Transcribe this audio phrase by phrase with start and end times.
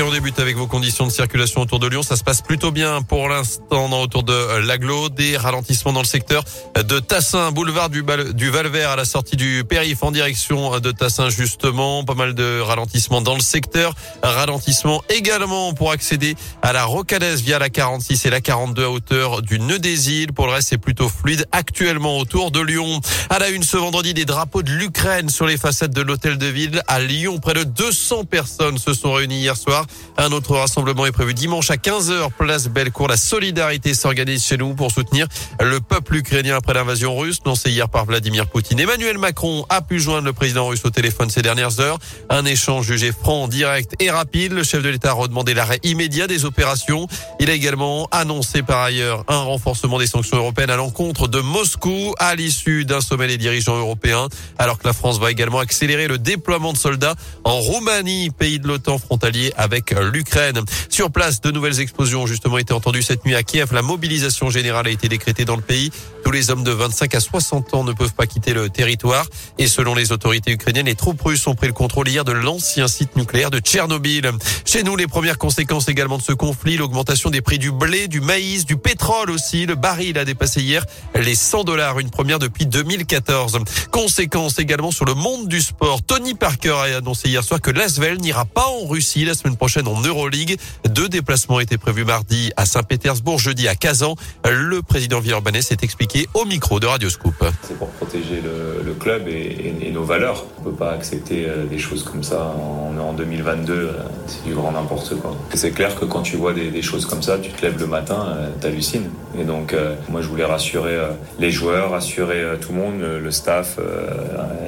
[0.00, 2.02] Et on débute avec vos conditions de circulation autour de Lyon.
[2.02, 5.10] Ça se passe plutôt bien pour l'instant autour de l'aglo.
[5.10, 6.42] Des ralentissements dans le secteur
[6.74, 8.02] de Tassin, boulevard du,
[8.32, 12.02] du Valvert à la sortie du périph' en direction de Tassin justement.
[12.02, 13.92] Pas mal de ralentissements dans le secteur.
[14.22, 19.42] Ralentissement également pour accéder à la Rocadès via la 46 et la 42 à hauteur
[19.42, 20.32] du Nœud des Îles.
[20.32, 23.02] Pour le reste, c'est plutôt fluide actuellement autour de Lyon.
[23.28, 26.46] À la une ce vendredi, des drapeaux de l'Ukraine sur les façades de l'hôtel de
[26.46, 27.38] ville à Lyon.
[27.38, 29.84] Près de 200 personnes se sont réunies hier soir
[30.16, 33.08] un autre rassemblement est prévu dimanche à 15h, place Bellecour.
[33.08, 35.26] La solidarité s'organise chez nous pour soutenir
[35.60, 38.80] le peuple ukrainien après l'invasion russe, lancée hier par Vladimir Poutine.
[38.80, 41.98] Emmanuel Macron a pu joindre le président russe au téléphone ces dernières heures.
[42.28, 44.52] Un échange jugé franc, direct et rapide.
[44.52, 47.06] Le chef de l'État a redemandé l'arrêt immédiat des opérations.
[47.38, 52.14] Il a également annoncé par ailleurs un renforcement des sanctions européennes à l'encontre de Moscou
[52.18, 56.18] à l'issue d'un sommet des dirigeants européens, alors que la France va également accélérer le
[56.18, 59.69] déploiement de soldats en Roumanie, pays de l'OTAN frontalier avec
[60.12, 60.60] l'Ukraine.
[60.88, 63.72] Sur place, de nouvelles explosions ont justement été entendues cette nuit à Kiev.
[63.72, 65.90] La mobilisation générale a été décrétée dans le pays.
[66.24, 69.26] Tous les hommes de 25 à 60 ans ne peuvent pas quitter le territoire.
[69.58, 72.88] Et selon les autorités ukrainiennes, les troupes russes ont pris le contrôle hier de l'ancien
[72.88, 74.30] site nucléaire de Tchernobyl.
[74.64, 78.20] Chez nous, les premières conséquences également de ce conflit, l'augmentation des prix du blé, du
[78.20, 79.66] maïs, du pétrole aussi.
[79.66, 83.58] Le baril a dépassé hier les 100 dollars, une première depuis 2014.
[83.90, 86.02] Conséquences également sur le monde du sport.
[86.02, 89.86] Tony Parker a annoncé hier soir que l'Asvel n'ira pas en Russie la semaine prochaine
[89.88, 90.56] en Euroleague.
[90.88, 94.14] Deux déplacements étaient prévus mardi à Saint-Pétersbourg, jeudi à Kazan.
[94.50, 97.34] Le président Villeurbanais s'est expliqué au micro de Radio Scoop.
[97.68, 100.46] C'est pour protéger le, club et, nos valeurs.
[100.58, 102.54] On peut pas accepter euh, des choses comme ça.
[102.58, 103.92] On est en 2022, euh,
[104.26, 105.36] c'est du grand n'importe quoi.
[105.52, 108.28] C'est clair que quand tu vois des, choses comme ça, tu te lèves le matin,
[108.28, 109.10] euh, t'hallucines.
[109.38, 109.76] Et donc,
[110.08, 110.96] moi, je voulais rassurer
[111.38, 113.78] les joueurs, rassurer tout le monde, le staff,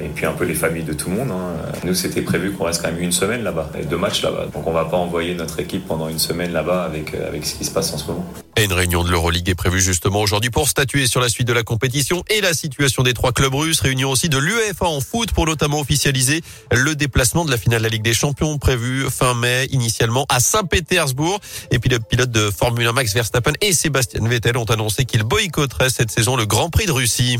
[0.02, 1.30] et puis un peu les familles de tout le monde.
[1.32, 1.72] Hein.
[1.84, 4.46] Nous, c'était prévu qu'on reste quand même une semaine là-bas, deux matchs là-bas.
[4.54, 7.54] Donc, on va pas envoyer notre équipe pendant une semaine là-bas avec, euh, avec ce
[7.54, 8.24] qui se passe en ce moment.
[8.56, 11.52] Et une réunion de l'Euroleague est prévue justement aujourd'hui pour statuer sur la suite de
[11.52, 13.80] la compétition et la situation des trois clubs russes.
[13.80, 17.84] Réunion aussi de l'UEFA en foot pour notamment officialiser le déplacement de la finale de
[17.84, 21.40] la Ligue des Champions prévu fin mai initialement à Saint-Pétersbourg.
[21.70, 25.22] Et puis le pilote de Formule 1 Max Verstappen et Sébastien Vettel ont annoncé qu'ils
[25.22, 27.38] boycotteraient cette saison le Grand Prix de Russie.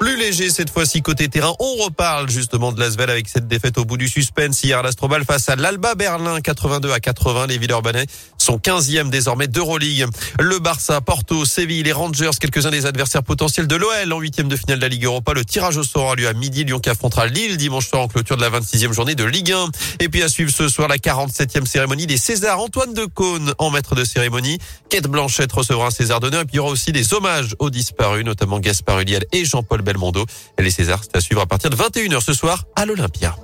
[0.00, 1.54] Plus léger cette fois-ci côté terrain.
[1.60, 5.24] On reparle justement de l'Asvel avec cette défaite au bout du suspense hier à l'Astrobal
[5.24, 7.46] face à l'Alba Berlin 82 à 80.
[7.46, 8.04] Les Villeurbanais
[8.36, 10.06] sont 15e désormais d'Euroleague.
[10.38, 14.56] Le Barça, Porto, Séville, les Rangers, quelques-uns des adversaires potentiels de l'OL en huitième de
[14.56, 15.32] finale de la Ligue Europa.
[15.32, 16.64] Le tirage au sort a lieu à midi.
[16.64, 19.68] Lyon qui affrontera Lille dimanche soir en clôture de la 26e journée de Ligue 1.
[20.00, 22.60] Et puis à suivre ce soir la 47e cérémonie des Césars.
[22.60, 24.58] Antoine de Caunes en maître de cérémonie.
[24.90, 26.42] Kate Blanchette recevra un César d'honneur.
[26.42, 29.80] Et puis il y aura aussi des hommages aux disparus, notamment Gaspard Huliel et Jean-Paul
[29.84, 30.26] Belmondo.
[30.58, 33.36] Les Césars, c'est à suivre à partir de 21h ce soir à l'Olympia.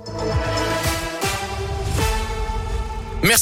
[3.23, 3.39] Merci.